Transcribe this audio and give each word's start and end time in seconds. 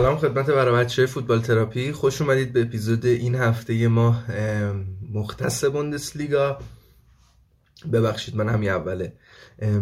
سلام 0.00 0.16
خدمت 0.16 0.50
برای 0.50 0.84
بچه 0.84 1.06
فوتبال 1.06 1.40
تراپی. 1.40 1.92
خوش 1.92 2.22
اومدید 2.22 2.52
به 2.52 2.62
اپیزود 2.62 3.06
این 3.06 3.34
هفته 3.34 3.88
ما 3.88 4.16
مختص 5.14 5.64
بوندسلیگا. 5.64 6.58
ببخشید 7.92 8.36
من 8.36 8.48
همین 8.48 8.70
اوله 8.70 9.12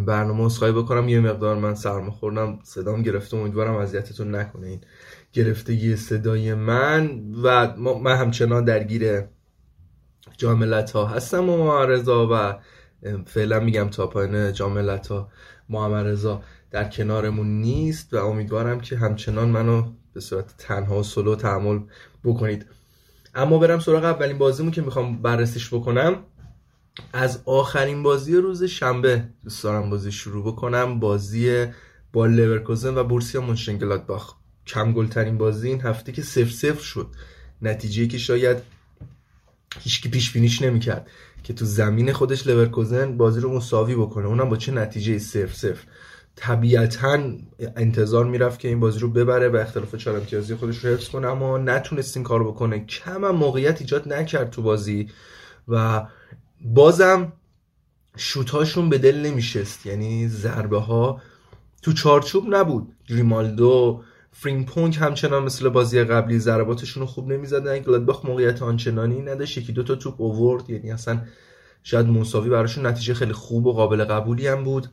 برنامه 0.07 0.45
اصخایی 0.45 0.73
بکنم. 0.73 1.09
یه 1.09 1.21
مقدار 1.21 1.57
من 1.57 1.75
سرما 1.75 2.11
خوردم 2.11 2.59
صدام 2.63 3.03
گرفته. 3.03 3.37
امیدوارم 3.37 3.75
اذیتتون 3.75 4.35
نکنه 4.35 4.67
این 4.67 4.81
گرفتگی 5.33 5.97
صدای 5.97 6.55
من 6.55 7.21
و 7.43 7.75
من 7.77 8.17
همچنان 8.17 8.65
درگیر 8.65 9.23
جاملت 10.37 10.91
ها 10.91 11.07
هستم 11.07 11.49
و 11.49 11.65
معرضا 11.65 12.29
و 12.33 12.59
فعلا 13.27 13.61
میگم 13.61 13.89
تا 13.89 14.07
پایین 14.07 14.53
جاملت 14.53 15.07
ها 15.07 15.31
محمد 15.69 16.07
رضا 16.07 16.43
در 16.71 16.85
کنارمون 16.89 17.61
نیست 17.61 18.15
و 18.15 18.17
امیدوارم 18.17 18.81
که 18.81 18.97
همچنان 18.97 19.49
منو 19.49 19.93
به 20.19 20.23
صورت 20.23 20.57
تنها 20.59 21.01
و 21.01 21.03
سلو 21.03 21.37
بکنید. 22.25 22.67
اما 23.35 23.59
برم 23.59 23.79
سراغ 23.79 24.05
اولین 24.05 24.39
بازیمون 24.39 24.73
که 24.73 24.83
می‌خوام 24.83 25.23
بررسیش 25.23 25.75
بکنم. 25.75 26.17
از 27.13 27.43
آخرین 27.45 28.03
بازی 28.03 28.37
روز 28.37 28.65
شنبه 28.65 29.25
دوست 29.45 29.65
دارم 29.65 29.91
بازی 29.91 30.13
شروع 30.13 30.53
بکنم. 30.53 31.01
بازی 31.01 31.67
با 32.13 32.27
لورکوزن 32.27 32.99
و 32.99 33.05
بورسیا 33.05 33.41
مونشنگلادباخ. 33.41 34.35
کم 34.67 34.93
گلترین 34.93 35.39
بازی 35.39 35.69
این 35.69 35.81
هفته 35.81 36.13
که 36.13 36.23
سف 36.23 36.51
سف 36.51 36.83
شد. 36.83 37.07
نتیجه 37.63 38.07
که 38.07 38.19
شاید 38.19 38.57
هیچکی 39.81 40.09
پیش 40.09 40.33
بینیش 40.33 40.63
نمی‌کرد. 40.63 41.11
که 41.45 41.53
تو 41.53 41.65
زمین 41.65 42.13
خودش 42.13 42.47
لورکوزن 42.47 43.17
بازی 43.17 43.41
رو 43.41 43.57
مساوی 43.57 43.95
بکنه. 43.95 44.27
اونم 44.27 44.49
با 44.49 44.57
چه 44.57 44.73
نتیجه 44.73 45.19
صفر 45.19 45.55
صفر 45.55 45.79
طبیعتا 46.41 47.19
انتظار 47.77 48.25
می‌رفت 48.25 48.61
که 48.61 48.69
این 48.69 48.81
بازی 48.81 48.99
رو 48.99 49.11
ببره 49.11 49.49
و 49.49 49.57
اختلاف 49.57 49.95
چهار 49.95 50.17
امتیازی 50.17 50.55
خودش 50.55 50.85
رو 50.85 50.91
حفظ 50.91 51.09
کنه 51.09 51.29
اما 51.29 51.59
نتونست 51.59 52.17
این 52.17 52.25
کار 52.25 52.45
بکنه. 52.45 52.85
کم 52.85 53.25
هم 53.25 53.35
موقعیت 53.35 53.81
ایجاد 53.81 54.13
نکرد 54.13 54.51
تو 54.51 54.63
بازی 54.63 55.09
و 55.69 56.07
بازم 56.65 57.33
شوتاشون 58.17 58.89
به 58.89 58.99
دل 58.99 59.17
نمیشست. 59.17 59.87
یعنی 59.87 60.29
ضربه 60.29 60.79
ها 60.81 61.23
تو 61.83 61.93
چارچوب 61.93 62.55
نبود. 62.55 62.93
ریمالدو 63.09 64.03
فریمپونگ 64.33 64.97
همچنان 64.97 65.43
مثل 65.43 65.69
بازی 65.69 66.05
قبلی 66.05 66.39
ضرباتشون 66.39 67.01
رو 67.01 67.07
خوب 67.07 67.33
نمی‌زدن. 67.33 67.79
گلادباخ 67.79 68.25
موقعیت 68.27 68.63
آنچنانی 68.63 69.23
نداشت. 69.23 69.59
یکی 69.59 69.73
دو 69.73 69.83
تا 69.83 69.95
توپ 69.95 70.21
اوورد. 70.21 70.71
یعنی 70.71 70.91
اصلا 70.91 71.21
شاید 71.83 72.07
مساوی 72.07 72.51
براشون 72.51 72.87
نتیجه 72.87 73.15
خیلی 73.15 73.33
خوب 73.33 73.67
و 73.67 73.73
قابل 73.73 74.05
قبولی 74.05 74.47
هم 74.47 74.65
بود. 74.65 74.89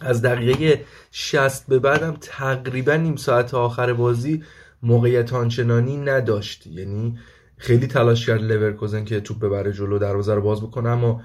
از 0.00 0.22
دقیقه 0.22 0.84
60 1.10 1.66
به 1.66 1.78
بعدم 1.78 2.16
تقریبا 2.20 2.94
نیم 2.96 3.16
ساعت 3.16 3.54
آخر 3.54 3.92
بازی 3.92 4.42
موقعیت 4.82 5.32
آنچنانی 5.32 5.96
نداشت. 5.96 6.66
یعنی 6.66 7.18
خیلی 7.56 7.86
تلاش 7.86 8.26
کرد 8.26 8.42
لورکوزن 8.42 9.04
که 9.04 9.20
توپ 9.20 9.38
ببره 9.38 9.72
جلو 9.72 9.98
دروازه 9.98 10.34
رو 10.34 10.42
باز 10.42 10.60
بکنه 10.60 10.88
اما 10.88 11.22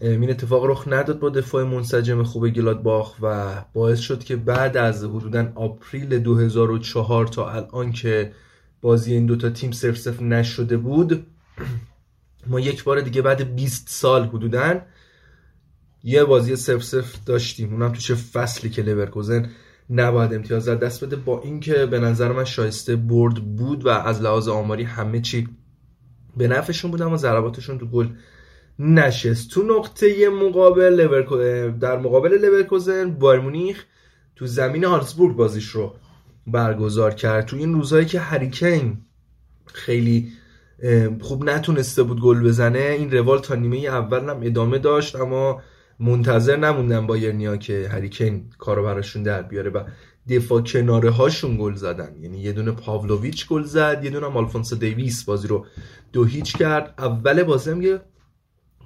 این 0.00 0.30
اتفاق 0.30 0.64
رخ 0.64 0.84
نداد 0.86 1.18
با 1.18 1.30
دفاع 1.30 1.64
منسجم 1.64 2.22
خوب 2.22 2.48
گلادباخ 2.48 3.14
و 3.22 3.54
باعث 3.72 3.98
شد 3.98 4.24
که 4.24 4.36
بعد 4.36 4.76
از 4.76 5.04
حدودا 5.04 5.52
آپریل 5.54 6.18
2004 6.18 7.26
تا 7.26 7.50
الان 7.50 7.92
که 7.92 8.32
بازی 8.80 9.14
این 9.14 9.26
دوتا 9.26 9.50
تیم 9.50 9.72
صرف 9.72 9.98
صرف 9.98 10.22
نشده 10.22 10.76
بود 10.76 11.26
ما 12.50 12.60
یک 12.60 12.84
بار 12.84 13.00
دیگه 13.00 13.22
بعد 13.22 13.54
20 13.54 13.88
سال 13.88 14.24
حدودا 14.24 14.80
یه 16.04 16.24
بازی 16.24 16.56
صرف 16.56 16.82
صرف 16.82 17.24
داشتیم. 17.24 17.72
اونم 17.72 17.92
تو 17.92 18.00
چه 18.00 18.14
فصلی 18.14 18.70
که 18.70 18.82
لورکوزن 18.82 19.50
نباید 19.90 20.34
امتیاز 20.34 20.68
دست 20.68 21.04
بده 21.04 21.16
با 21.16 21.40
اینکه 21.40 21.86
به 21.86 21.98
نظر 21.98 22.32
من 22.32 22.44
شایسته 22.44 22.96
برد 22.96 23.34
بود 23.34 23.86
و 23.86 23.88
از 23.88 24.22
لحاظ 24.22 24.48
آماری 24.48 24.82
همه 24.82 25.20
چی 25.20 25.48
به 26.36 26.48
نفعشون 26.48 26.90
بود 26.90 27.02
اما 27.02 27.16
ضرباتشون 27.16 27.78
تو 27.78 27.86
گل 27.86 28.08
نشست. 28.78 29.50
تو 29.50 29.62
نقطه 29.62 30.28
مقابل 30.28 31.22
در 31.80 31.98
مقابل 31.98 32.44
لورکوزن 32.44 33.10
بارمونیخ 33.10 33.84
تو 34.36 34.46
زمین 34.46 34.84
هارسبورگ 34.84 35.36
بازیش 35.36 35.68
رو 35.68 35.94
برگزار 36.46 37.14
کرد. 37.14 37.46
تو 37.46 37.56
این 37.56 37.74
روزهایی 37.74 38.06
که 38.06 38.20
هریکین 38.20 38.98
خیلی 39.66 40.32
خوب 41.20 41.44
نتونسته 41.44 42.02
بود 42.02 42.20
گل 42.20 42.42
بزنه 42.42 42.78
این 42.98 43.10
روال 43.10 43.38
تا 43.38 43.54
نیمه 43.54 43.76
اول 43.76 44.28
هم 44.28 44.40
ادامه 44.42 44.78
داشت 44.78 45.16
اما 45.16 45.62
منتظر 46.02 46.56
نموندن 46.56 47.06
بایرنیا 47.06 47.56
که 47.56 47.88
هری 47.92 48.17
کین 48.17 48.50
کارو 48.58 48.82
براشون 48.82 49.22
در 49.22 49.42
بیاره 49.42 49.70
و 49.70 49.84
دفاع 50.28 50.60
کناره 50.60 51.10
هاشون 51.10 51.56
گل 51.56 51.74
زدن. 51.74 52.16
یعنی 52.20 52.38
یه 52.38 52.52
دونه 52.52 52.70
پاولویچ 52.72 53.48
گل 53.48 53.62
زد 53.62 54.00
یه 54.04 54.10
دونه 54.10 54.26
آلفونسو 54.26 54.76
دیویس 54.76 55.24
بازی 55.24 55.48
رو 55.48 55.66
دو 56.12 56.24
هیچ 56.24 56.56
کرد. 56.56 56.94
اول 56.98 57.42
بازی 57.42 57.70
هم 57.70 57.82
یه 57.82 58.00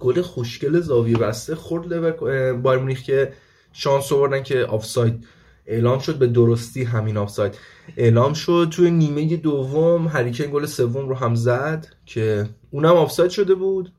گل 0.00 0.22
خوشگل 0.22 0.81
زاویه 0.81 1.19
بسته 1.19 1.55
خورد 1.55 2.16
بایرن 2.62 2.81
مونیخ 2.81 3.03
که 3.03 3.32
شانس 3.72 4.12
آوردن 4.12 4.43
که 4.43 4.65
آفساید 4.65 5.26
اعلام 5.66 5.99
شد 5.99 6.19
به 6.19 6.26
درستی 6.26 6.84
همین 6.84 7.16
آفساید 7.16 7.59
اعلام 7.97 8.32
شد. 8.32 8.69
توی 8.71 8.91
نیمه 8.91 9.37
دوم 9.37 10.09
هریکن 10.09 10.44
گل 10.44 10.66
سوم 10.66 11.09
رو 11.09 11.15
هم 11.15 11.34
زد 11.34 11.87
که 12.06 12.49
اونم 12.71 12.97
آفساید 12.97 13.31
شده 13.31 13.55
بود. 13.55 13.93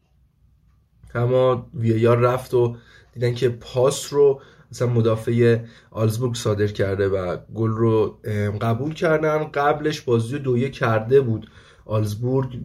اما 1.16 1.70
ویار 1.74 2.18
رفت 2.18 2.54
و 2.54 2.76
دیدن 3.20 3.34
که 3.34 3.50
پاس 3.50 4.14
رو 4.14 4.42
مثلا 4.72 4.88
مدافع 4.88 5.60
آلزبورگ 5.92 6.36
صادر 6.36 6.68
کرده 6.68 7.08
و 7.08 7.38
گل 7.56 7.70
رو 7.70 8.20
قبول 8.62 8.94
کردن. 8.94 9.44
قبلش 9.44 10.02
بازی 10.02 10.34
رو 10.34 10.40
دویه 10.40 10.70
کرده 10.70 11.22
بود. 11.22 11.50
آلزبورگ 11.86 12.60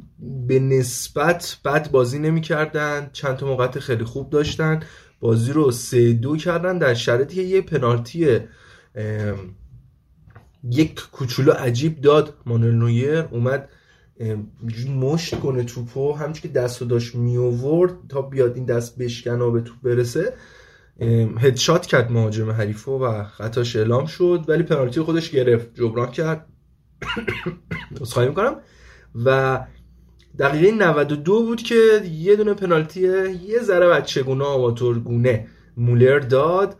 به 0.48 0.58
نسبت 0.58 1.58
بد 1.64 1.90
بازی 1.90 2.18
نمی‌کردن. 2.18 3.10
چند 3.12 3.36
تا 3.36 3.46
موقعیت 3.46 3.78
خیلی 3.78 4.04
خوب 4.04 4.30
داشتن. 4.30 4.80
بازی 5.20 5.52
رو 5.52 5.70
سه 5.70 6.12
دو 6.12 6.36
کردن. 6.36 6.78
در 6.78 6.94
شرایطی 6.94 7.34
که 7.34 7.42
یه 7.42 7.60
پنالتی 7.60 8.40
یک 10.70 11.10
کوچولو 11.12 11.52
عجیب 11.52 12.00
داد. 12.00 12.34
مانوئل 12.46 12.74
نویر 12.74 13.18
اومد 13.18 13.68
مشت 14.88 15.40
کنه 15.40 15.62
توپو 15.62 16.12
همچون 16.12 16.42
که 16.42 16.48
دست 16.48 16.82
رو 16.82 16.88
داشت 16.88 17.14
می 17.14 17.36
آورد 17.36 17.92
تا 18.08 18.22
بیاد 18.22 18.56
این 18.56 18.64
دست 18.64 18.98
بشکنه 18.98 19.50
به 19.50 19.60
توپ 19.60 19.76
برسه 19.82 20.34
هدشات 21.38 21.86
کرد 21.86 22.12
مهاجم 22.12 22.50
حریفو 22.50 22.98
و 22.98 23.24
خطاش 23.24 23.76
اعلام 23.76 24.06
شد 24.06 24.44
ولی 24.48 24.62
پنالتی 24.62 25.00
خودش 25.00 25.30
گرفت 25.30 25.74
جبران 25.74 26.10
کرد. 26.10 26.46
خواهی 28.12 28.28
می‌کنم. 28.28 28.56
و 29.24 29.60
دقیقه 30.38 30.76
92 30.76 31.42
بود 31.42 31.62
که 31.62 32.02
یه 32.12 32.36
دونه 32.36 32.54
پنالتی 32.54 33.00
یه 33.46 33.58
ذره 33.62 33.88
بچگونه 33.88 34.44
آماتورگونه 34.44 35.46
مولر 35.76 36.18
داد. 36.18 36.76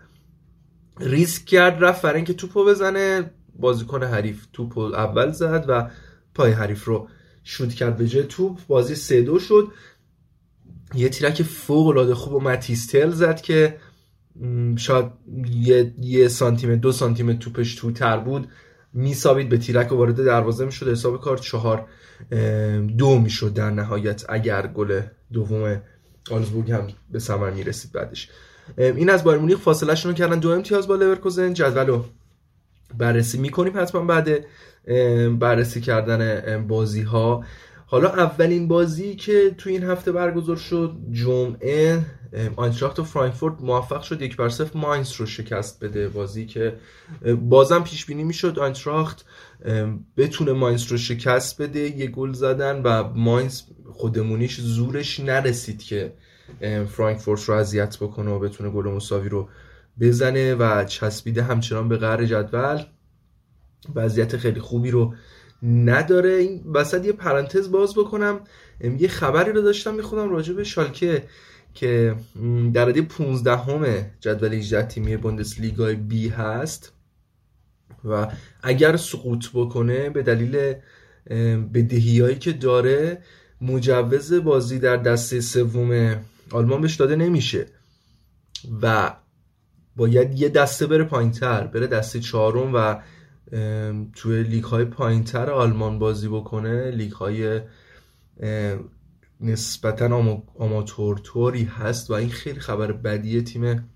ریسک 1.01 1.45
کرد 1.45 1.85
رفت 1.85 2.03
برای 2.03 2.17
اینکه 2.17 2.33
توپو 2.33 2.65
بزنه. 2.65 3.31
بازیکن 3.59 4.03
حریف 4.03 4.47
توپو 4.53 4.81
اول 4.81 5.31
زد 5.31 5.65
و 5.69 5.91
پای 6.35 6.53
حریف 6.53 6.85
رو 6.85 7.09
شوت 7.45 7.75
کرد 7.75 7.97
به 7.97 8.09
جای 8.09 8.25
توپ. 8.25 8.59
بازی 8.69 8.95
سه 8.95 9.23
دو 9.23 9.39
شد. 9.39 9.69
یه 10.95 11.09
تیرک 11.09 11.43
فوق 11.43 11.87
العاده 11.87 12.15
خوب 12.15 12.35
و 12.35 12.41
متیستل 12.41 13.11
زد 13.11 13.41
که 13.41 13.77
شاید 14.77 15.07
یه, 15.55 15.95
یه 16.01 16.29
سانتیمتر 16.29 16.81
دو 16.81 16.93
سانتیمتر 16.93 17.39
توپش 17.39 17.75
تو 17.75 17.93
تر 17.93 18.19
بود. 18.19 18.49
میسابید 18.93 19.49
به 19.49 19.59
تیرک 19.59 19.93
و 19.93 19.95
وارد 19.95 20.25
دروازه 20.25 20.65
می‌شد. 20.65 20.89
حساب 20.89 21.21
کار 21.21 21.39
چهار 21.39 21.87
دو 22.99 23.19
می‌شد 23.19 23.55
در 23.55 23.71
نهایت 23.71 24.25
اگر 24.29 24.67
گل 24.67 25.00
دوم 25.33 25.83
آگزبورگ 26.31 26.70
هم 26.71 26.88
به 27.11 27.19
ثمر 27.19 27.50
می‌رسید 27.50 27.93
بعدش. 27.93 28.31
این 28.79 29.11
از 29.11 29.25
بایرن 29.25 29.41
مونیخ 29.41 29.59
فاصله 29.59 30.03
رو 30.03 30.12
کردن. 30.12 30.38
دو 30.38 30.50
امتیاز 30.50 30.88
با 30.88 30.95
لورکوزن 30.95 31.53
جدول 31.55 32.03
بررسی 32.99 33.39
می‌کنیم 33.39 33.79
حتما 33.79 34.05
بعد 34.05 34.44
بررسی 35.39 35.81
کردن 35.81 36.67
بازی 36.67 37.03
ها 37.03 37.44
حالا 37.87 38.09
اولین 38.09 38.69
بازی 38.69 39.15
که 39.15 39.55
تو 39.59 39.71
این 39.71 39.85
هفته 39.85 40.12
برگزار 40.12 40.56
شد 40.56 40.97
جمعه 41.11 42.00
آینتراخت 42.56 43.05
فرانکفورت 43.05 43.55
موفق 43.61 44.03
شد 44.03 44.23
یک 44.23 44.37
بر 44.37 44.49
صفر 44.49 44.79
ماینز 44.79 45.12
رو 45.12 45.27
شکست 45.27 45.85
بده. 45.85 46.09
بازی 46.09 46.47
که 46.47 46.77
بازم 47.41 47.83
پیش 47.83 48.06
بینی 48.06 48.25
می‌شد 48.25 48.59
آینتراخت 48.59 49.25
بتونه 50.17 50.53
ماینز 50.53 50.87
رو 50.87 50.99
شکست 50.99 51.62
بده 51.62 51.81
یه 51.81 52.06
گل 52.06 52.33
زدن 52.33 52.83
و 52.83 53.09
ماینز 53.15 53.62
خودمونیش 53.93 54.61
زورش 54.61 55.21
نرسید 55.21 55.83
که 55.83 56.12
فرانکفورت 56.88 57.45
رو 57.45 57.55
اذیت 57.55 57.97
بکنه 58.00 58.31
و 58.31 58.38
بتونه 58.38 58.71
گل 58.71 58.88
مساوی 58.88 59.29
رو 59.29 59.49
بزنه 60.00 60.55
و 60.55 60.85
چسبیده 60.85 61.43
همچنان 61.43 61.89
به 61.89 61.97
قهر 61.97 62.25
جدول. 62.25 62.83
وضعیت 63.94 64.37
خیلی 64.37 64.61
خوبی 64.61 64.91
رو 64.91 65.15
نداره. 65.62 66.33
این 66.33 66.65
وسط 66.75 67.06
یه 67.06 67.12
پرانتز 67.12 67.71
باز 67.71 67.94
بکنم. 67.94 68.41
یه 68.99 69.09
خبری 69.09 69.53
رو 69.53 69.62
داشتم 69.62 69.94
می‌خونم 69.94 70.31
راجع 70.31 70.53
به 70.53 70.65
شالکه 70.65 71.25
که 71.75 72.15
در 72.75 72.85
رده 72.85 73.03
15 73.03 73.56
همه 73.56 74.11
جدول 74.21 74.55
18 74.55 74.83
تیمی 74.83 75.17
بوندسلیگای 75.17 75.95
بی 75.95 76.29
هست. 76.29 76.93
و 78.05 78.29
اگر 78.62 78.97
سقوط 78.97 79.47
بکنه 79.55 80.11
به 80.11 80.23
دلیل 80.23 80.75
بدهیایی 81.75 82.37
که 82.37 82.53
داره 82.53 83.23
مجوز 83.61 84.33
بازی 84.33 84.79
در 84.79 84.97
دسته 84.97 85.41
سوم 85.41 86.17
آلمان 86.50 86.81
بهش 86.81 86.95
داده 86.95 87.17
نمیشه. 87.17 87.67
و 88.83 89.15
باید 89.97 90.41
یه 90.41 90.49
دسته 90.49 90.87
بره 90.87 91.05
پایینتر 91.05 91.67
بره 91.67 91.87
دسته 91.87 92.21
چهارم 92.21 92.75
و 92.75 92.97
توی 94.12 94.43
لیگ 94.43 94.65
های 94.65 94.85
پایینتر 94.85 95.50
آلمان 95.50 95.99
بازی 95.99 96.29
بکنه. 96.29 96.91
لیگ 96.91 97.12
های 97.12 97.61
نسبتا 99.41 100.43
آماتورتوری 100.59 101.65
هست 101.65 102.11
و 102.11 102.12
این 102.12 102.31
خیلی 102.31 102.61
خبر 102.61 102.93
بدیه. 102.93 103.43
تیم 103.43 103.89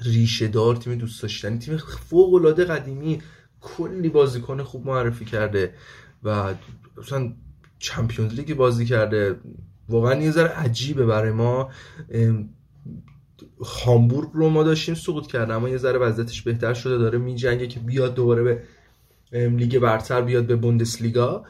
ریشه 0.00 0.48
دار 0.48 0.76
تیم 0.76 0.94
دوست 0.94 1.22
داشتنی 1.22 1.58
تیم 1.58 1.76
فوق 1.76 2.34
العاده 2.34 2.64
قدیمی 2.64 3.22
کلی 3.60 4.08
بازیکن 4.08 4.62
خوب 4.62 4.86
معرفی 4.86 5.24
کرده 5.24 5.74
و 6.22 6.54
مثلا 6.96 7.32
چمپیونز 7.78 8.34
لیگ 8.34 8.54
بازی 8.54 8.86
کرده. 8.86 9.36
واقعا 9.88 10.22
یه 10.22 10.30
ذره 10.30 10.48
عجیبه 10.48 11.06
برای 11.06 11.32
ما. 11.32 11.70
هامبورگ 13.84 14.28
رو 14.32 14.48
ما 14.48 14.62
داشتیم 14.62 14.94
سقوط 14.94 15.26
کرده 15.26 15.54
اما 15.54 15.68
یه 15.68 15.76
ذره 15.76 15.98
وضعیتش 15.98 16.42
بهتر 16.42 16.74
شده. 16.74 16.98
داره 16.98 17.18
میجنگه 17.18 17.66
که 17.66 17.80
بیاد 17.80 18.14
دوباره 18.14 18.42
به 18.42 18.62
لیگ 19.48 19.78
برتر 19.78 20.22
بیاد 20.22 20.46
به 20.46 20.56
بوندسلیگا. 20.56 21.44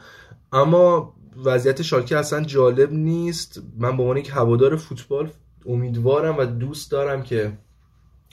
اما 0.53 1.13
وضعیت 1.45 1.81
شالکه 1.81 2.17
اصلا 2.17 2.43
جالب 2.43 2.93
نیست. 2.93 3.61
من 3.77 3.97
به 3.97 4.03
عنوان 4.03 4.17
یک 4.17 4.29
هوادار 4.29 4.75
فوتبال 4.75 5.29
امیدوارم 5.65 6.37
و 6.37 6.45
دوست 6.45 6.91
دارم 6.91 7.23
که 7.23 7.57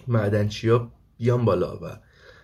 معدنچیا 0.09 0.91
بیان 1.19 1.45
بالا 1.45 1.77
و 1.77 1.99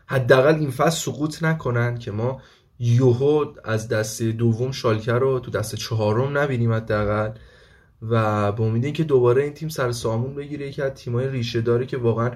حداقل 0.06 0.54
این 0.54 0.70
فصل 0.70 1.12
سقوط 1.12 1.42
نکنن 1.42 1.98
که 1.98 2.10
ما 2.10 2.40
یوهو 2.78 3.44
از 3.64 3.88
دسته 3.88 4.32
دوم 4.32 4.72
شالکه 4.72 5.12
رو 5.12 5.40
تو 5.40 5.50
دسته 5.50 5.76
چهارم 5.76 6.38
نبینیم 6.38 6.72
حداقل. 6.72 7.30
و 8.02 8.52
به 8.52 8.62
امید 8.62 8.84
اینکه 8.84 9.04
دوباره 9.04 9.42
این 9.42 9.52
تیم 9.52 9.68
سر 9.68 9.92
سامون 9.92 10.34
بگیره 10.34 10.68
یکی 10.68 10.82
از 10.82 10.92
تیمای 10.92 11.28
ریشه 11.28 11.60
داره 11.60 11.86
که 11.86 11.96
واقعا 11.96 12.30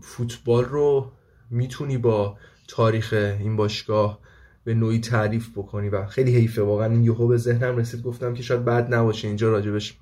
فوتبال 0.00 0.64
رو 0.64 1.12
می‌تونی 1.50 1.98
با 1.98 2.38
تاریخ 2.68 3.12
این 3.12 3.56
باشگاه 3.56 4.18
به 4.64 4.74
نوعی 4.74 5.00
تعریف 5.00 5.50
بکنی 5.56 5.88
و 5.88 6.06
خیلی 6.06 6.36
حیفه. 6.36 6.62
واقعا 6.62 6.86
این 6.86 7.04
یهو 7.04 7.26
به 7.26 7.36
ذهنم 7.36 7.76
رسید 7.76 8.02
گفتم 8.02 8.34
که 8.34 8.42
شاید 8.42 8.64
بد 8.64 8.94
نباشه 8.94 9.28
اینجا 9.28 9.50
راجبش 9.50 9.98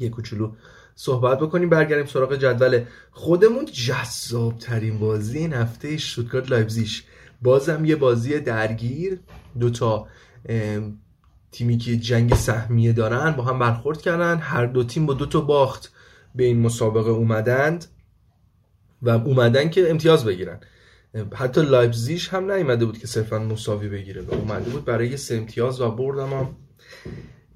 یه 0.00 0.08
کوچولو 0.08 0.52
صحبت 0.94 1.38
بکنیم. 1.38 1.68
برگردیم 1.68 2.06
سراغ 2.06 2.36
جدول 2.36 2.84
خودمون. 3.10 3.64
جذاب 3.64 4.58
ترین 4.58 4.98
بازی 4.98 5.38
این 5.38 5.52
هفته 5.52 5.96
شوتگارت 5.96 6.50
لایبزیش 6.50 7.04
بازم 7.42 7.84
یه 7.84 7.96
بازی 7.96 8.40
درگیر 8.40 9.20
دوتا 9.60 10.06
تیمی 11.52 11.78
که 11.78 11.96
جنگ 11.96 12.34
سهمیه 12.34 12.92
دارن 12.92 13.30
با 13.30 13.42
هم 13.44 13.58
برخورد 13.58 14.02
کردن. 14.02 14.38
هر 14.38 14.66
دو 14.66 14.84
تیم 14.84 15.06
با 15.06 15.14
دو 15.14 15.26
تا 15.26 15.40
باخت 15.40 15.92
به 16.34 16.44
این 16.44 16.60
مسابقه 16.60 17.10
اومدند 17.10 17.84
و 19.02 19.08
اومدن 19.08 19.70
که 19.70 19.90
امتیاز 19.90 20.24
بگیرن. 20.24 20.60
حتی 21.34 21.62
لایپزیش 21.62 22.28
هم 22.28 22.52
نیومده 22.52 22.84
بود 22.84 22.98
که 22.98 23.06
صرفا 23.06 23.38
مساوی 23.38 23.88
بگیره 23.88 24.22
و 24.22 24.34
اومده 24.34 24.70
بود 24.70 24.84
برای 24.84 25.16
سه 25.16 25.36
امتیاز 25.36 25.80
و 25.80 25.90
بردم 25.90 26.32
هم 26.32 26.56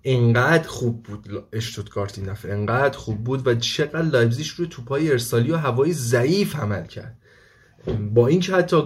انقدر 0.04 0.68
خوب 0.68 1.02
بود 1.02 1.44
اشتوتگارت 1.52 2.18
این 2.18 2.26
دفعه. 2.26 2.52
انقدر 2.52 2.98
خوب 2.98 3.24
بود 3.24 3.46
و 3.46 3.54
چقدر 3.54 4.02
لایپزیش 4.02 4.50
روی 4.50 4.68
توپای 4.68 5.10
ارسالی 5.10 5.50
و 5.50 5.56
هوایی 5.56 5.92
ضعیف 5.92 6.56
عمل 6.56 6.86
کرد. 6.86 7.16
با 8.14 8.26
اینکه 8.26 8.52
حتی 8.52 8.76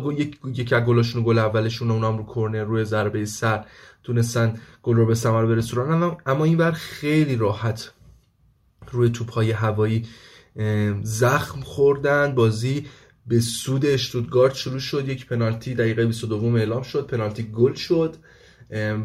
یک 0.55 0.75
گلاشون 0.75 1.23
گل 1.23 1.39
اولشون 1.39 1.91
اونم 1.91 2.19
رو 2.19 2.35
کرنر 2.35 2.65
روی 2.65 2.85
ضربه 2.85 3.25
سر 3.25 3.65
تونستن 4.03 4.55
گل 4.83 4.97
رو 4.97 5.07
به 5.07 5.15
ثمر 5.15 5.47
برسونن. 5.47 6.17
اما 6.27 6.45
این 6.45 6.57
بر 6.57 6.73
خیلی 6.73 7.37
راحت 7.37 7.93
روی 8.93 9.11
توپهای 9.11 9.51
هوایی 9.51 10.07
زخم 11.03 11.61
خوردن. 11.61 12.35
بازی 12.35 12.87
به 13.27 13.41
سود 13.41 13.87
اشتوتگارت 13.87 14.55
شروع 14.55 14.79
شد. 14.79 15.09
یک 15.09 15.27
پنالتی 15.27 15.75
دقیقه 15.75 16.07
22 16.07 16.57
اعلام 16.57 16.83
شد. 16.83 17.07
پنالتی 17.07 17.43
گل 17.43 17.75
شد. 17.75 18.17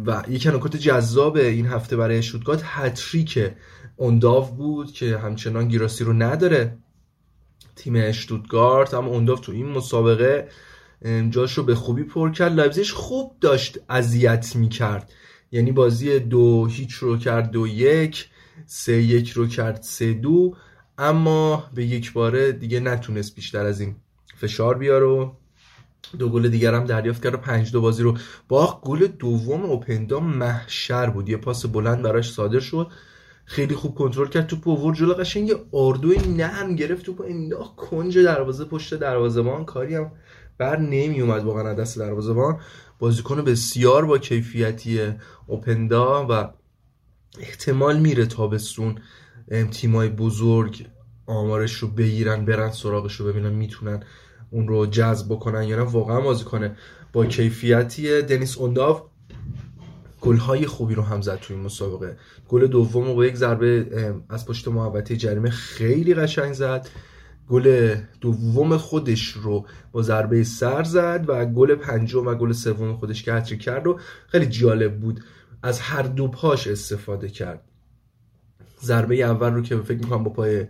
و 0.06 0.24
یک 0.28 0.48
نکات 0.48 0.76
جذاب 0.76 1.36
این 1.36 1.66
هفته 1.68 1.98
برای 1.98 2.18
اشتوتگارت 2.18 2.62
هتریک 2.64 3.52
اونداو 3.96 4.56
بود 4.56 4.92
که 4.92 5.18
همچنان 5.18 5.68
گیراسی 5.68 6.04
رو 6.04 6.14
نداره 6.14 6.78
تیم 7.76 7.94
اشتوتگارت 7.96 8.94
اما 8.94 9.08
اونداو 9.08 9.40
تو 9.40 9.52
این 9.52 9.66
مسابقه 9.66 10.50
جاش 11.30 11.54
رو 11.54 11.64
به 11.64 11.76
خوبی 11.76 12.04
پر 12.04 12.32
کرد. 12.32 12.54
لایپزیگ 12.54 12.86
خوب 12.86 13.36
داشت 13.42 13.78
اذیت 13.90 14.56
می‌کرد. 14.56 15.12
یعنی 15.52 15.72
بازی 15.72 16.20
دو 16.20 16.66
هیچ 16.66 16.94
رو 16.94 17.18
کرد 17.18 17.52
دو 17.52 17.68
یک 17.68 18.30
سه 18.66 18.94
یک 18.94 19.30
رو 19.30 19.48
کرد 19.48 19.82
سه 19.82 20.14
دو. 20.14 20.56
اما 20.98 21.64
به 21.76 21.86
یک 21.86 22.14
باره 22.14 22.52
دیگه 22.52 22.80
نتونست 22.80 23.36
بیشتر 23.36 23.66
از 23.66 23.80
این 23.80 23.96
فشار 24.38 24.78
بیاره 24.78 25.06
و 25.06 25.32
دو 26.20 26.30
گل 26.30 26.48
دیگر 26.48 26.74
هم 26.74 26.86
دریافت 26.86 27.24
کرد 27.24 27.34
و 27.34 27.38
پنج 27.38 27.72
دو 27.72 27.82
بازی 27.82 28.04
رو 28.04 28.18
با 28.48 28.80
گل 28.84 29.08
دوم 29.08 29.64
اوپندا 29.66 30.20
محشر 30.20 31.10
بود. 31.10 31.30
یه 31.30 31.38
پاس 31.38 31.66
بلند 31.66 32.02
براش 32.02 32.34
صادر 32.34 32.60
شد. 32.60 32.88
خیلی 33.46 33.76
خوب 33.76 33.96
کنترل 33.96 34.28
کرد. 34.28 34.48
توپ 34.48 34.68
آورد 34.68 34.98
جلو 34.98 35.14
قشنگ 35.14 35.50
یه 35.50 35.56
آردوی 35.72 36.18
نرم 36.18 36.76
گرفت. 36.76 37.06
توپ 37.06 37.22
انداخت. 37.22 37.76
کنج 37.76 38.18
دروازه 38.18 38.66
پشت 38.66 38.94
دروازه‌بان. 38.94 39.66
کاری 39.66 39.96
هم 39.96 40.12
بر 40.58 40.80
نمی 40.80 41.22
اومد 41.22 41.44
واقعا 41.44 41.74
دست 41.74 42.00
دروازه‌بان. 42.00 42.60
بازیکن 43.00 43.42
بسیار 43.42 44.06
با 44.06 44.18
کیفیتی 44.18 45.14
اوپندا 45.48 46.28
و 46.30 46.50
احتمال 47.40 48.00
میره 48.00 48.26
تابستون 48.26 49.00
تیمای 49.72 50.10
بزرگ 50.10 50.88
آمارش 51.26 51.74
رو 51.74 51.88
بگیرن 51.88 52.46
برن 52.46 52.72
سراغش 52.72 53.16
رو 53.16 53.26
ببینن 53.26 53.54
می‌تونن 53.54 54.04
اون 54.52 54.68
رو 54.68 54.86
جذب 54.86 55.28
بکنن 55.28 55.64
یا 55.64 55.76
نه. 55.76 55.82
واقعا 55.82 56.22
بازیکن 56.22 56.76
با 57.14 57.26
کیفیتی 57.26 58.22
دنیس 58.22 58.58
اونداو 58.58 59.02
گل 60.22 60.66
خوبی 60.66 60.96
رو 60.96 61.04
هم 61.04 61.22
زد 61.22 61.40
توی 61.40 61.56
این 61.56 61.66
مسابقه. 61.66 62.18
گل 62.50 62.68
دوم 62.68 63.06
رو 63.06 63.16
با 63.16 63.26
یک 63.26 63.36
ضربه 63.36 63.86
از 64.30 64.46
پشت 64.46 64.68
محوطه 64.68 65.16
جریمه 65.16 65.50
خیلی 65.50 66.14
قشنگ 66.14 66.54
زد. 66.54 66.90
گل 67.50 67.96
دوم 68.22 68.78
خودش 68.78 69.28
رو 69.28 69.66
با 69.92 70.02
ضربه 70.02 70.44
سر 70.44 70.84
زد 70.84 71.26
و 71.28 71.46
گل 71.46 71.76
پنجم 71.76 72.28
و 72.28 72.36
گل 72.36 72.52
سوم 72.52 72.98
خودش 72.98 73.24
که 73.24 73.34
هتریک 73.34 73.62
کرد 73.62 73.88
و 73.88 74.00
خیلی 74.28 74.46
جالب 74.46 75.00
بود 75.00 75.20
از 75.64 75.80
هر 75.80 76.02
دو 76.02 76.28
پاش 76.28 76.68
استفاده 76.68 77.30
کرد. 77.30 77.62
ضربه 78.84 79.16
اول 79.16 79.54
رو 79.54 79.62
که 79.62 79.78
فکر 79.78 79.98
می‌کنم 79.98 80.24
با 80.24 80.32
پای 80.32 80.66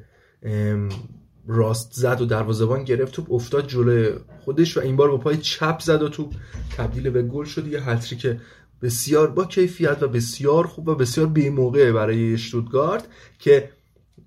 راست 1.48 1.94
زد 1.94 2.22
و 2.22 2.25
دروازه‌بان 2.25 2.84
گرفت 2.84 3.13
توپ 3.13 3.32
افتاد 3.32 3.67
جلوی 3.67 4.13
خودش 4.39 4.77
و 4.77 4.79
این 4.79 4.96
بار 4.96 5.12
با 5.12 5.17
پای 5.17 5.38
چپ 5.38 5.79
زد 5.79 6.01
و 6.01 6.10
توپ 6.10 6.34
تبدیل 6.77 7.10
به 7.10 7.24
گل 7.24 7.46
شد. 7.46 7.67
یه 7.67 7.89
هتریک 7.89 8.38
بسیار 8.82 9.32
با 9.32 9.46
کیفیت 9.46 10.03
و 10.03 10.08
بسیار 10.08 10.67
خوب 10.67 10.88
و 10.88 10.96
بسیار 10.96 11.27
موقع 11.50 11.91
برای 11.91 12.34
اشتوتگارت 12.34 13.08
که 13.39 13.70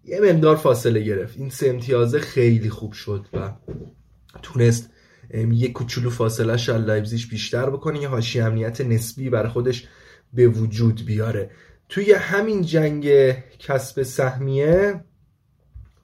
یه 0.09 0.21
مقدار 0.21 0.57
فاصله 0.57 1.01
گرفت. 1.01 1.39
این 1.39 1.51
سه 1.51 1.69
امتیازه 1.69 2.19
خیلی 2.19 2.71
خوب 2.71 2.93
شد 2.93 3.27
و 3.33 3.53
تونست 4.43 4.91
یه 5.53 5.73
کوچولو 5.73 6.11
فاصله 6.11 6.57
شل 6.57 6.85
لایبزیش 6.85 7.27
بیشتر 7.27 7.71
بکنه. 7.71 8.03
یه 8.03 8.09
هاشی 8.09 8.41
امنیت 8.41 8.81
نسبی 8.81 9.31
برای 9.31 9.49
خودش 9.49 9.89
به 10.33 10.49
وجود 10.49 11.05
بیاره. 11.07 11.51
توی 11.89 12.13
همین 12.13 12.63
جنگ 12.63 13.33
کسب 13.59 14.03
سهمیه 14.03 15.05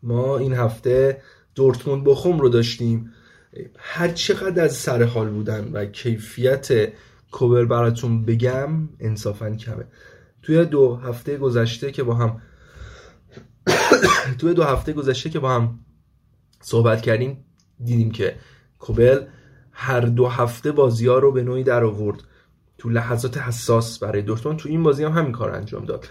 ما 0.03 0.39
این 0.39 0.53
هفته 0.53 1.23
دورتموند 1.55 2.05
بخوم 2.05 2.39
رو 2.39 2.49
داشتیم. 2.49 3.13
هر 3.79 4.09
چقدر 4.09 4.65
از 4.65 4.75
سر 4.77 5.03
حال 5.03 5.29
بودن 5.29 5.71
و 5.73 5.85
کیفیت 5.85 6.93
کوبر 7.31 7.65
براتون 7.65 8.25
بگم 8.25 8.89
انصافا 9.01 9.51
کمه. 9.51 9.85
توی 10.43 10.65
دو 10.65 10.97
هفته 10.97 11.37
گذشته 11.37 11.93
که 11.93 12.03
با 12.03 12.15
هم 12.15 12.43
توی 14.38 14.54
دو 14.54 14.64
هفته 14.64 14.92
گذشته 14.92 15.30
که 15.30 15.38
با 15.38 15.50
هم 15.50 15.78
صحبت 16.61 17.02
کردیم 17.02 17.44
دیدیم 17.85 18.11
که 18.11 18.37
کوبل 18.78 19.25
هر 19.73 20.00
دو 20.00 20.26
هفته 20.26 20.73
بازی 20.73 21.06
ها 21.06 21.18
رو 21.18 21.33
به 21.33 21.42
نوعی 21.42 21.62
در 21.62 21.85
آورد. 21.85 22.23
تو 22.78 22.90
لحظات 22.90 23.38
حساس 23.38 23.99
برای 23.99 24.23
دورتموند. 24.23 24.59
تو 24.59 24.68
این 24.68 24.83
بازی 24.83 25.04
هم 25.04 25.12
همین 25.12 25.33
کار 25.33 25.50
انجام 25.50 25.85
داد. 25.85 26.09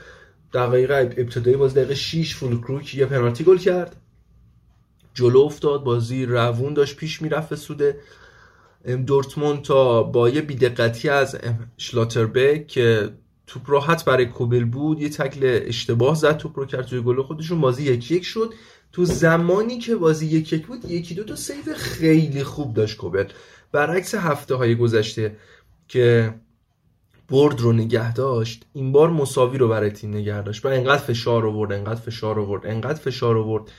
دقیقه 0.53 1.15
ابتدایی 1.17 1.57
بازی 1.57 1.75
دقیقه 1.75 1.95
6 1.95 2.36
فولکروک 2.36 2.95
یه 2.95 3.05
پنالتی 3.05 3.43
گل 3.43 3.57
کرد. 3.57 3.95
جلو 5.13 5.39
افتاد 5.39 5.83
بازی 5.83 6.25
روون 6.25 6.74
داشت 6.74 6.95
پیش 6.95 7.22
می‌رفت 7.22 7.50
به 7.50 7.55
سود 7.55 7.81
دورتموند 9.05 9.62
تا 9.62 10.03
با 10.03 10.29
یه 10.29 10.41
بیدقتی 10.41 11.10
از 11.10 11.38
شلاتربک 11.77 12.67
که 12.67 13.10
توپ 13.48 13.70
راحت 13.70 14.06
برای 14.06 14.26
کوبل 14.26 14.66
بود. 14.66 15.02
یه 15.02 15.10
تکل 15.10 15.62
اشتباه 15.66 16.16
زد 16.16 16.38
توپ 16.38 16.60
رو 16.60 16.66
کرد 16.66 16.86
توی 16.86 17.02
گل 17.02 17.22
خودشون. 17.22 17.62
بازی 17.62 17.84
یک 17.84 18.12
یک 18.12 18.26
شد. 18.26 18.54
تو 18.92 19.06
زمانی 19.06 19.80
که 19.80 19.96
بازی 19.96 20.26
یک 20.26 20.54
یک 20.54 20.68
بود 20.68 20.92
یکی 20.92 21.16
دو 21.16 21.24
تا 21.24 21.36
save 21.36 21.74
خیلی 21.76 22.44
خوب 22.44 22.74
داشت 22.74 22.98
کوبل. 22.98 23.26
برعکس 23.72 24.16
هفته 24.16 24.56
های 24.56 24.76
گذشته 24.76 25.38
که 25.88 26.34
برد 27.30 27.62
رو 27.62 27.74
نگه 27.74 28.14
داشت 28.14 28.66
این 28.74 28.92
بار 28.92 29.10
مساوی 29.10 29.58
رو 29.58 29.68
برای 29.68 29.90
تیم 29.90 30.14
نگه 30.14 30.42
داشت. 30.42 30.66
و 30.66 30.68
انقدر 30.68 31.02
فشار 31.04 31.46
آورد 31.46 31.72
انقدر 31.72 32.02
فشار 32.02 32.40
آورد 32.40 32.68
انقدر 32.68 33.00
فشار 33.00 33.38
آورد 33.38 33.72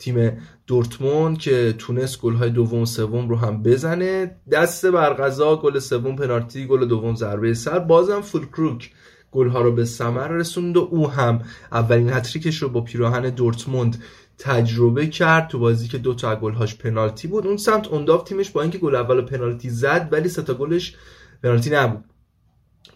تیم 0.00 0.38
دورتموند 0.66 1.38
که 1.38 1.74
تونست 1.78 2.20
گل 2.20 2.34
های 2.34 2.50
دوم 2.50 2.82
و 2.82 2.86
سوم 2.86 3.28
رو 3.28 3.36
هم 3.36 3.62
بزنه. 3.62 4.36
دست 4.52 4.86
برقضا 4.86 5.56
گل 5.56 5.78
سوم 5.78 6.16
پنالتی 6.16 6.66
گل 6.66 6.84
دوم 6.84 7.14
ضربه 7.14 7.54
سر. 7.54 7.78
بازم 7.78 8.20
فولکروگ 8.20 8.90
گل 9.32 9.48
ها 9.48 9.60
رو 9.60 9.72
به 9.72 9.84
ثمر 9.84 10.28
رسوند 10.28 10.76
و 10.76 10.88
او 10.90 11.10
هم 11.10 11.42
اولین 11.72 12.10
هتریکش 12.10 12.56
رو 12.56 12.68
با 12.68 12.80
پیراهن 12.80 13.30
دورتموند 13.30 14.02
تجربه 14.38 15.06
کرد. 15.06 15.48
تو 15.48 15.58
بازی 15.58 15.88
که 15.88 15.98
دو 15.98 16.14
تا 16.14 16.36
گلهاش 16.36 16.76
پنالتی 16.76 17.28
بود 17.28 17.46
اون 17.46 17.56
سمت 17.56 17.86
اونداف 17.86 18.24
تیمش 18.24 18.50
با 18.50 18.62
اینکه 18.62 18.78
گل 18.78 18.94
اول 18.94 19.20
پنالتی 19.20 19.70
زد 19.70 20.08
ولی 20.12 20.28
سه 20.28 20.42
تا 20.42 20.54
گلش 20.54 20.96
پنالتی 21.42 21.70
نبود. 21.70 22.04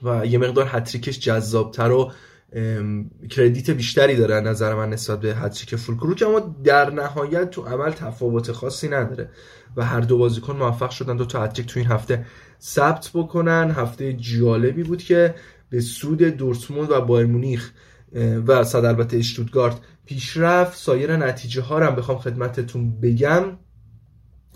و 0.02 0.26
یه 0.26 0.38
مقدار 0.38 0.66
هتریکش 0.70 1.18
جذابتر 1.18 1.90
و 1.90 2.12
credit 3.30 3.70
بیشتری 3.70 4.16
داره 4.16 4.40
نظر 4.40 4.74
من 4.74 4.90
نسبت 4.90 5.20
به 5.20 5.34
هتریک 5.34 5.76
فولکروگ 5.76 6.22
اما 6.26 6.56
در 6.64 6.90
نهایت 6.90 7.50
تو 7.50 7.62
عمل 7.62 7.90
تفاوت 7.90 8.52
خاصی 8.52 8.88
نداره 8.88 9.30
و 9.76 9.84
هر 9.84 10.00
دو 10.00 10.18
بازیکن 10.18 10.56
موفق 10.56 10.90
شدن. 10.90 11.16
دو 11.16 11.24
تا 11.24 11.44
هتریک 11.44 11.66
تو 11.66 11.80
این 11.80 11.88
هفته 11.88 12.26
ثبت 12.60 13.10
بکنن. 13.14 13.70
هفته 13.76 14.12
جالبی 14.12 14.82
بود 14.82 15.02
که 15.02 15.34
به 15.70 15.80
سود 15.80 16.22
دورتموند 16.22 16.90
و 16.90 17.00
بایر 17.00 17.26
مونیخ 17.26 17.70
و 18.46 18.64
صد 18.64 18.84
البته 18.84 19.16
اشتوتگارت 19.16 19.76
پیشرفت 20.06 20.78
سایر 20.78 21.16
نتیجه 21.16 21.62
ها 21.62 21.78
رو 21.78 21.86
هم 21.86 21.94
بخوام 21.94 22.18
خدمتتون 22.18 23.00
بگم. 23.00 23.44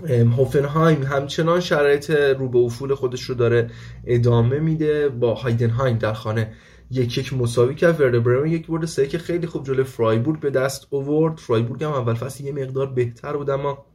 هوفنهایم 0.08 1.02
همچنان 1.02 1.60
شرایط 1.60 2.10
رو 2.10 2.48
به 2.48 2.58
افول 2.58 2.94
خودش 2.94 3.22
رو 3.22 3.34
داره 3.34 3.70
ادامه 4.04 4.58
میده. 4.58 5.08
با 5.08 5.34
هایدنهایم 5.34 5.98
در 5.98 6.12
خانه 6.12 6.52
یک 6.90 7.18
یک 7.18 7.32
مساوی 7.32 7.74
کرد. 7.74 8.00
ورده 8.00 8.50
یک 8.50 8.66
برد 8.66 8.84
سه 8.84 9.06
که 9.06 9.18
خیلی 9.18 9.46
خوب 9.46 9.66
جلوی 9.66 9.84
فرایبورگ 9.84 10.40
به 10.40 10.50
دست 10.50 10.86
اوورد 10.90 11.38
فرایبورگ 11.38 11.84
هم 11.84 11.92
اول 11.92 12.14
فصل 12.14 12.44
یه 12.44 12.52
مقدار 12.52 12.86
بهتر 12.86 13.36
بود 13.36 13.50
اما 13.50 13.86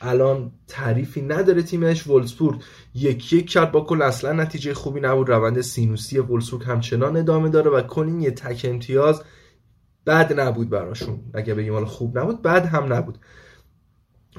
الان 0.00 0.52
تعریفی 0.68 1.22
نداره 1.22 1.62
تیمش. 1.62 2.06
ولسبورگ 2.06 2.62
یک 2.94 3.32
یک 3.32 3.50
کرد. 3.50 3.72
با 3.72 3.80
کل 3.80 4.02
اصلا 4.02 4.32
نتیجه 4.32 4.74
خوبی 4.74 5.00
نبود. 5.00 5.28
روند 5.28 5.60
سینوسی 5.60 6.18
ولسبورگ 6.18 6.64
همچنان 6.64 7.16
ادامه 7.16 7.48
داره 7.48 7.70
و 7.70 7.82
کنین 7.82 8.20
یه 8.20 8.30
تک 8.30 8.66
امتیاز 8.68 9.22
بد 10.06 10.40
نبود 10.40 10.70
براشون. 10.70 11.20
اگه 11.34 11.54
بگیم 11.54 11.72
حالا 11.72 11.86
خوب 11.86 12.18
نبود 12.18 12.42
بد 12.42 12.66
هم 12.66 12.92
نبود. 12.92 13.18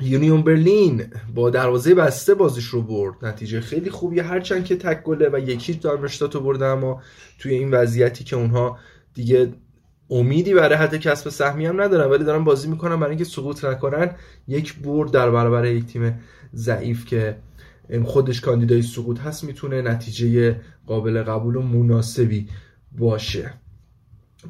یونیون 0.01 0.42
برلین 0.42 1.06
با 1.36 1.50
دروازه 1.50 1.96
بسته 1.96 2.34
بازیش 2.34 2.66
رو 2.66 2.82
برد. 2.82 3.25
نتیجه 3.25 3.62
خیلی 3.62 3.89
خوبیه. 3.89 4.24
هرچند 4.24 4.66
که 4.66 4.75
تک 4.75 5.04
گله 5.04 5.30
و 5.30 5.39
یکی 5.39 5.74
دارمشتات 5.74 6.36
رو 6.36 6.42
برده 6.42 6.66
اما 6.66 7.01
توی 7.39 7.54
این 7.54 7.72
وضعیتی 7.72 8.24
که 8.24 8.36
اونها 8.36 8.77
دیگه 9.13 9.54
امیدی 10.10 10.54
برای 10.54 10.77
حد 10.77 10.96
کسب 10.96 11.30
سهمی 11.30 11.66
هم 11.66 11.82
ندارن 11.82 12.10
ولی 12.12 12.24
دارن 12.24 12.44
بازی 12.44 12.68
می‌کنن. 12.68 12.96
برای 12.96 13.10
اینکه 13.10 13.24
سقوط 13.24 13.66
نکنن 13.66 14.16
یک 14.48 14.80
برد 14.80 15.12
در 15.12 15.32
برابر 15.32 15.66
یک 15.66 15.86
تیم 15.86 16.20
ضعیف 16.56 17.06
که 17.06 17.38
خودش 18.04 18.42
کاندیدای 18.42 18.82
سقوط 18.82 19.20
هست 19.20 19.44
می‌تونه 19.44 19.82
نتیجه 19.82 20.62
قابل 20.88 21.24
قبول 21.24 21.56
و 21.56 21.62
مناسبی 21.62 22.48
باشه. 22.98 23.54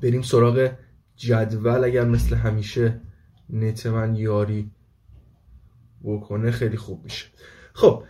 بریم 0.02 0.22
سراغ 0.22 0.72
جدول. 1.16 1.84
اگر 1.84 2.06
مثل 2.06 2.36
همیشه 2.36 3.02
نت 3.50 3.86
من 3.86 4.16
یاری 4.16 4.72
بکنه 6.08 6.52
خیلی 6.52 6.78
خوب 6.78 7.04
میشه. 7.04 7.26
خب 7.74 8.04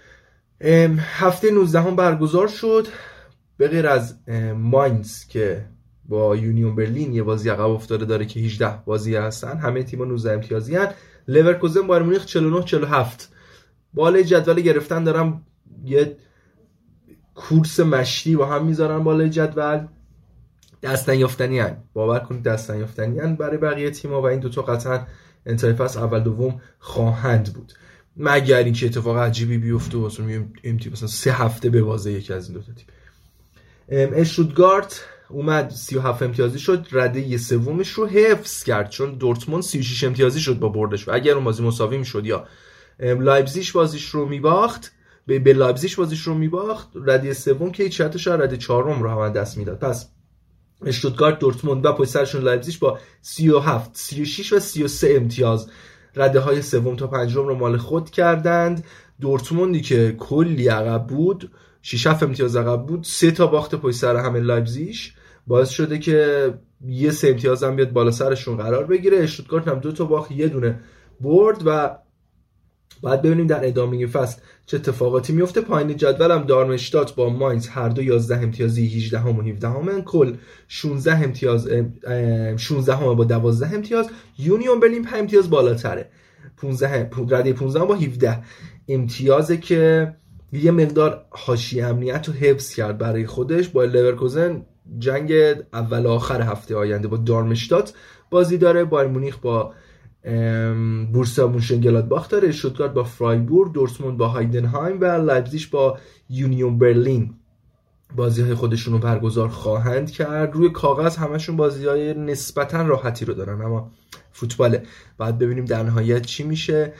هفته 0.97 1.51
19 1.51 1.81
هم 1.81 1.95
برگزار 1.95 2.47
شد. 2.47 2.87
به 3.57 3.67
غیر 3.67 3.87
از 3.87 4.15
ماینز 4.55 5.25
که 5.25 5.65
با 6.05 6.35
یونیون 6.35 6.75
برلین 6.75 7.13
یه 7.13 7.23
بازی 7.23 7.49
عقب 7.49 7.69
افتاده 7.69 8.05
داره 8.05 8.25
که 8.25 8.39
18 8.39 8.79
بازی 8.85 9.15
هستن 9.15 9.57
همه 9.57 9.83
تیم‌ها 9.83 10.05
19 10.05 10.31
امتیازی 10.31 10.75
هن 10.75 10.87
لورکوزن 11.27 11.87
بایر 11.87 12.03
مونیخ 12.03 12.25
49 12.25 12.63
47 12.63 13.31
بالای 13.93 14.23
جدول 14.23 14.61
گرفتن 14.61 15.03
دارم 15.03 15.45
یه 15.85 16.17
کورس 17.35 17.79
مشتی 17.79 18.35
با 18.35 18.45
هم 18.45 18.65
می‌ذارن 18.65 19.03
بالای 19.03 19.29
جدول. 19.29 19.87
دست 20.83 21.09
نیافتنی 21.09 21.59
هن. 21.59 21.77
باور 21.93 22.19
کنید 22.19 22.43
دست 22.43 22.71
نیافتنی 22.71 23.19
هن 23.19 23.35
برای 23.35 23.57
بقیه 23.57 23.91
تیم‌ها 23.91 24.21
و 24.21 24.25
این 24.25 24.39
دوتا 24.39 24.61
قطعا 24.61 24.99
انتهای 25.47 25.73
فصل 25.73 25.99
اول 25.99 26.19
دوم 26.19 26.61
خواهند 26.79 27.53
بود. 27.53 27.73
مگر 28.17 28.57
اینکه 28.57 28.85
اتفاق 28.85 29.17
عجیبی 29.17 29.57
بیفته 29.57 29.97
واسه 29.97 30.23
این 30.61 30.79
تیم 30.79 30.91
مثلا 30.91 31.07
سه 31.07 31.31
هفته 31.31 31.69
به 31.69 31.81
بازه 31.81 32.11
یکی 32.11 32.33
از 32.33 32.49
این 32.49 32.57
دو 32.57 32.63
تا 32.63 32.71
تیم. 32.73 32.87
اشتوتگارت 34.13 35.05
اومد 35.29 35.69
37 35.69 36.23
امتیازی 36.23 36.59
شد 36.59 36.87
رده 36.91 37.37
سومش 37.37 37.89
رو 37.89 38.07
حفظ 38.07 38.63
کرد 38.63 38.89
چون 38.89 39.15
دورتموند 39.15 39.63
36 39.63 40.03
امتیازی 40.03 40.39
شد 40.39 40.59
با 40.59 40.69
بردش 40.69 41.07
و 41.07 41.11
اگر 41.13 41.33
اون 41.33 41.43
بازی 41.43 41.63
مساوی 41.63 41.97
می‌شد 41.97 42.25
یا. 42.25 42.47
لایپزیگ 42.99 43.71
بازیش 43.73 44.09
رو 44.09 44.25
میباخت 44.25 44.91
به 45.27 45.53
لایپزیگ 45.53 45.95
بازیش 45.95 46.21
رو 46.21 46.33
میباخت 46.33 46.87
رده 46.95 47.33
سوم 47.33 47.71
که 47.71 47.83
هیچ 47.83 48.01
رده 48.01 48.57
چهارم 48.57 49.03
رو 49.03 49.09
هم 49.09 49.33
دست 49.33 49.57
می‌داد. 49.57 49.79
پس 49.79 50.09
اشتوتگارت 50.85 51.39
دورتموند 51.39 51.85
و 51.85 51.91
پشت 51.93 52.09
سرشون 52.09 52.41
لایپزیگ 52.41 52.79
با 52.79 52.99
37 53.21 53.91
36 53.93 54.53
و 54.53 54.59
33 54.59 55.13
امتیاز. 55.15 55.69
رده 56.15 56.39
های 56.39 56.61
سوم 56.61 56.95
تا 56.95 57.07
پنجم 57.07 57.47
رو 57.47 57.55
مال 57.55 57.77
خود 57.77 58.09
کردند. 58.09 58.85
دورتموندی 59.21 59.81
که 59.81 60.15
کلی 60.19 60.67
عقب 60.67 61.07
بود 61.07 61.51
6 61.81 62.07
امتیاز 62.07 62.55
عقب 62.55 62.85
بود 62.85 63.03
سه 63.03 63.31
تا 63.31 63.47
باخت 63.47 63.75
پشت 63.75 63.97
سر 63.97 64.15
همه 64.15 64.39
لایپزیگ 64.39 65.13
باعث 65.47 65.69
شده 65.69 65.99
که 65.99 66.53
یه 66.85 67.11
سه 67.11 67.27
امتیاز 67.27 67.63
هم 67.63 67.75
بیاد 67.75 67.91
بالا 67.91 68.11
سرشون 68.11 68.57
قرار 68.57 68.85
بگیره. 68.85 69.17
اشتوتگارت 69.17 69.67
هم 69.67 69.79
دو 69.79 69.91
تا 69.91 70.05
باخت 70.05 70.31
یه 70.31 70.47
دونه 70.47 70.79
برد 71.21 71.61
و 71.65 71.97
باید 73.01 73.21
ببینیم 73.21 73.47
در 73.47 73.67
ادامه 73.67 74.07
فصل 74.07 74.41
چه 74.65 74.77
اتفاقاتی 74.77 75.33
میفته. 75.33 75.61
پایین 75.61 75.97
جدول 75.97 76.31
هم 76.31 76.43
دارمشتات 76.43 77.15
با 77.15 77.29
ماینز 77.29 77.67
هر 77.67 77.89
دو 77.89 78.01
11 78.03 78.35
امتیازی 78.35 78.87
18 78.87 79.19
هم 79.19 79.39
و 79.39 79.41
17 79.41 79.67
هم. 79.67 80.01
کل 80.01 80.33
16 80.67 81.23
امتیاز 81.23 81.69
16 82.57 82.95
هم 82.95 83.13
با 83.15 83.23
12 83.23 83.75
امتیاز. 83.75 84.09
یونیون 84.37 84.79
برلین 84.79 85.03
5 85.03 85.19
امتیاز 85.19 85.49
بالاتره. 85.49 86.09
15 86.57 87.09
رده 87.29 87.53
15 87.53 87.85
با 87.85 87.95
17 87.95 88.39
امتیازه 88.87 89.57
که 89.57 90.13
یه 90.53 90.71
مقدار 90.71 91.25
حاشیه 91.29 91.85
امنیت 91.85 92.27
رو 92.27 92.33
حفظ 92.33 92.73
کرد 92.73 92.97
برای 92.97 93.25
خودش. 93.25 93.67
با 93.67 93.83
لورکوزن 93.83 94.65
جنگ 94.99 95.33
اول 95.73 96.07
آخر 96.07 96.41
هفته 96.41 96.75
آینده 96.75 97.07
با 97.07 97.17
دارمشتات 97.17 97.93
بازی 98.29 98.57
داره. 98.57 98.83
بایرن 98.83 99.07
مونیخ 99.07 99.37
با 99.37 99.73
بورسا 101.13 101.47
باخت 102.09 102.31
داره 102.31 102.51
اشتوتگارت 102.51 102.93
با 102.93 103.03
فرایبورگ 103.03 103.71
دورتموند 103.71 104.17
با 104.17 104.27
هایدنهایم 104.27 105.01
و 105.01 105.05
لایپزیگ 105.05 105.61
با 105.71 105.97
یونیون 106.29 106.77
برلین. 106.77 107.33
بازی 108.15 108.41
های 108.41 108.53
خودشون 108.53 108.93
رو 108.93 108.99
برگزار 108.99 109.49
خواهند 109.49 110.11
کرد. 110.11 110.53
روی 110.53 110.69
کاغذ 110.69 111.15
همشون 111.15 111.55
بازی 111.55 111.85
های 111.85 112.13
نسبتا 112.13 112.81
راحتی 112.81 113.25
رو 113.25 113.33
دارن 113.33 113.61
اما 113.61 113.91
فوتباله 114.31 114.83
بعد 115.17 115.37
ببینیم 115.37 115.65
در 115.65 115.83
نهایت 115.83 116.21
چی 116.21 116.43
میشه. 116.43 116.93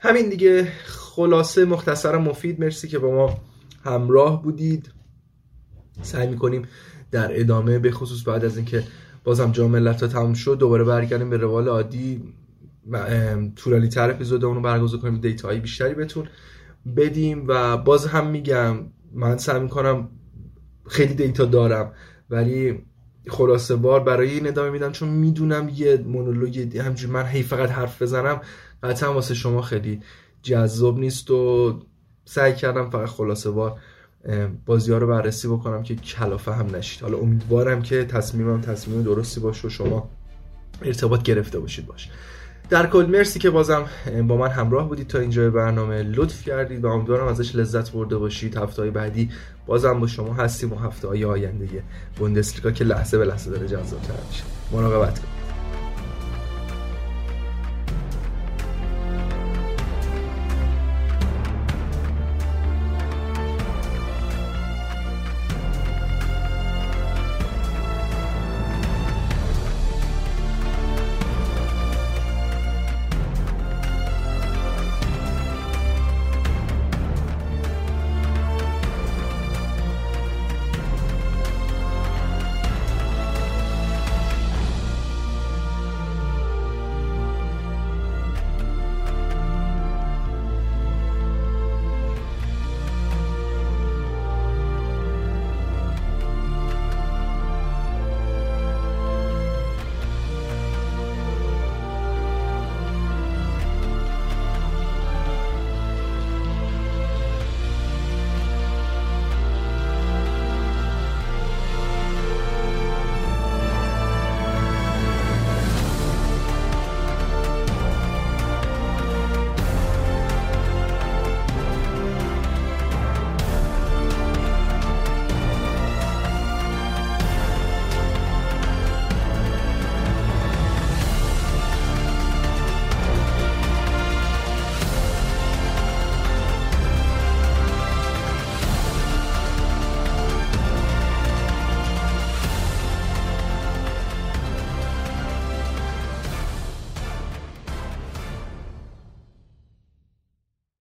همین 0.00 0.28
دیگه. 0.30 0.68
خلاصه 0.84 1.64
مختصر 1.64 2.18
مفید. 2.18 2.60
مرسی 2.60 2.88
که 2.88 2.98
با 2.98 3.10
ما 3.10 3.38
همراه 3.84 4.42
بودید. 4.42 4.92
سعی 6.02 6.28
می‌کنیم 6.28 6.68
در 7.10 7.40
ادامه 7.40 7.78
به 7.78 7.90
خصوص 7.90 8.28
بعد 8.28 8.44
از 8.44 8.56
اینکه 8.56 8.84
بازم 9.24 9.52
جام 9.52 9.70
ملت 9.70 10.02
ها 10.02 10.08
تموم 10.08 10.34
شد 10.34 10.58
دوباره 10.58 10.84
برگردیم 10.84 11.30
به 11.30 11.36
روال 11.36 11.68
عادی. 11.68 12.34
طولانی 13.56 13.88
تر 13.88 14.10
اپیزود 14.10 14.44
اونو 14.44 14.60
برگزار 14.60 15.00
کنیم 15.00 15.20
دیتایی 15.20 15.60
بیشتری 15.60 15.94
بهتون 15.94 16.28
بدیم. 16.96 17.44
و 17.48 17.76
باز 17.76 18.06
هم 18.06 18.26
میگم 18.26 18.76
من 19.12 19.38
سعی 19.38 19.60
می‌کنم 19.60 20.08
خیلی 20.88 21.14
دیتا 21.14 21.44
دارم 21.44 21.92
ولی 22.30 22.78
خلاصه 23.28 23.76
بار 23.76 24.00
برای 24.00 24.30
این 24.30 24.48
ادامه 24.48 24.70
میدم 24.70 24.92
چون 24.92 25.08
می‌دونم 25.08 25.68
یه 25.74 26.04
مونولوگ 26.06 26.76
همجور 26.78 27.10
من 27.10 27.26
هی 27.26 27.42
فقط 27.42 27.70
حرف 27.70 28.02
بزنم 28.02 28.40
قطعا 28.82 29.14
واسه 29.14 29.34
شما 29.34 29.62
خیلی 29.62 30.00
جذاب 30.42 30.98
نیست 30.98 31.30
و 31.30 31.72
سعی 32.24 32.54
کردم 32.54 32.90
فقط 32.90 33.08
خلاصه 33.08 33.50
بار 33.50 33.78
بازی 34.66 34.92
ها 34.92 34.98
رو 34.98 35.06
بررسی 35.06 35.48
بکنم 35.48 35.82
که 35.82 35.94
کلافه 35.94 36.52
هم 36.52 36.76
نشید. 36.76 37.02
حالا 37.02 37.18
امیدوارم 37.18 37.82
که 37.82 38.04
تصمیمم 38.04 38.60
تصمیم 38.60 39.02
درستی 39.02 39.40
باشه 39.40 39.66
و 39.66 39.70
شما 39.70 40.10
ارتباط 40.82 41.22
گرفته 41.22 41.58
باشید 41.58 41.86
باش. 41.86 42.08
در 42.70 42.86
کل 42.86 43.06
مرسی 43.06 43.38
که 43.38 43.50
بازم 43.50 43.84
با 44.28 44.36
من 44.36 44.48
همراه 44.48 44.88
بودید 44.88 45.06
تا 45.06 45.18
اینجا 45.18 45.50
برنامه. 45.50 46.02
لطف 46.02 46.44
کردید 46.44 46.84
و 46.84 46.88
امیدوارم 46.88 47.26
ازش 47.26 47.56
لذت 47.56 47.92
برده 47.92 48.16
باشید. 48.16 48.56
هفته 48.56 48.90
بعدی 48.90 49.30
بازم 49.66 50.00
با 50.00 50.06
شما 50.06 50.34
هستیم 50.34 50.72
و 50.72 50.76
هفته 50.76 51.08
های 51.08 51.24
آینده 51.24 51.68
بوندسلیگا 52.16 52.70
که 52.70 52.84
لحظه 52.84 53.18
به 53.18 53.24
لحظه 53.24 53.50
داره 53.50 53.66
جذابتر 53.66 54.14
میشه. 54.28 54.44
مراقبت 54.72 55.18
کنید 55.18 55.39